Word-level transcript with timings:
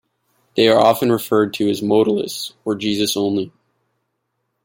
They 0.55 0.67
are 0.67 0.79
often 0.79 1.11
referred 1.11 1.53
to 1.53 1.69
as 1.69 1.81
"Modalists" 1.81 2.53
or 2.65 2.73
"Jesus 2.73 3.15
Only". 3.15 3.53